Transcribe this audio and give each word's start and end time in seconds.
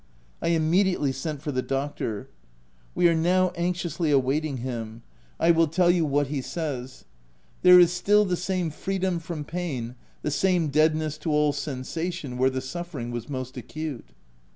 —I 0.41 0.47
immediately 0.47 1.11
sent 1.11 1.43
for 1.43 1.51
the 1.51 1.61
doctor. 1.61 2.27
We 2.95 3.07
are 3.07 3.13
now 3.13 3.51
anxiously 3.55 4.09
awaiting 4.09 4.57
him: 4.65 5.03
I 5.39 5.51
will 5.51 5.67
tell 5.67 5.91
you 5.91 6.05
what 6.05 6.25
m 6.25 6.33
2 6.33 6.41
244 6.41 6.41
THE 6.41 6.53
TENANT 6.79 6.89
he 6.89 6.93
says. 6.95 7.05
There 7.61 7.79
is 7.79 7.93
still 7.93 8.25
the 8.25 8.35
same 8.35 8.71
freedom 8.71 9.19
from 9.19 9.43
pain— 9.45 9.93
the 10.23 10.31
same 10.31 10.69
deadness 10.69 11.19
to 11.19 11.29
all 11.31 11.53
sensation 11.53 12.39
where 12.39 12.49
the 12.49 12.61
suffering 12.61 13.11
was 13.11 13.29
most 13.29 13.57
acute. 13.57 14.07